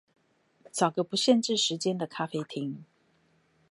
[0.71, 2.77] 找個不限制時間的咖啡廳